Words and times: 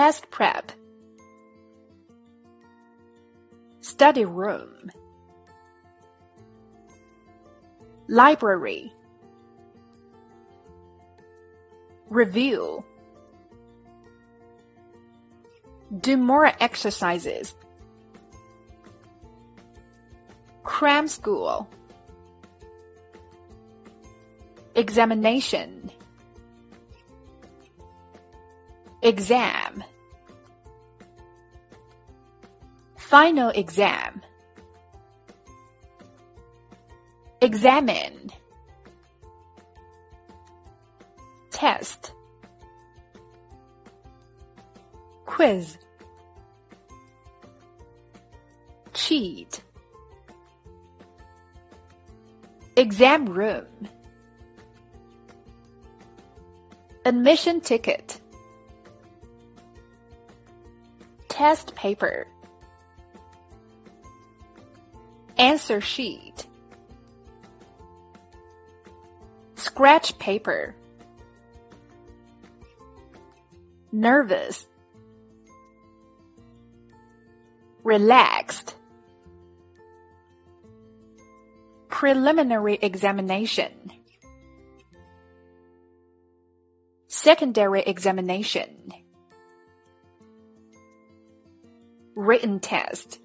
test 0.00 0.30
prep, 0.30 0.72
study 3.82 4.24
room, 4.24 4.90
library, 8.08 8.90
review, 12.08 12.82
do 16.00 16.16
more 16.16 16.50
exercises, 16.60 17.54
cram 20.64 21.08
school, 21.08 21.68
examination, 24.74 25.90
exam, 29.02 29.84
final 33.10 33.48
exam, 33.50 34.22
examine, 37.42 38.30
test, 41.50 42.12
quiz, 45.26 45.76
cheat, 48.94 49.60
exam 52.76 53.26
room, 53.26 53.66
admission 57.04 57.60
ticket, 57.60 58.20
test 61.28 61.74
paper, 61.74 62.28
answer 65.40 65.80
sheet, 65.80 66.46
scratch 69.54 70.18
paper, 70.18 70.74
nervous, 73.90 74.66
relaxed, 77.82 78.74
preliminary 81.88 82.78
examination, 82.80 83.72
secondary 87.08 87.80
examination, 87.80 88.92
written 92.14 92.60
test, 92.60 93.18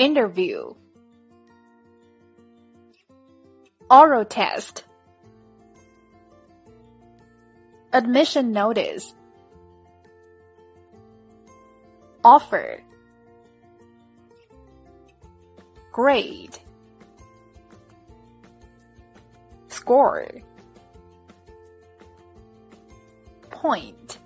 interview, 0.00 0.72
oral 3.90 4.24
test, 4.24 4.84
admission 7.92 8.50
notice, 8.52 9.14
offer, 12.24 12.80
grade, 15.92 16.58
score, 19.68 20.26
point, 23.50 24.18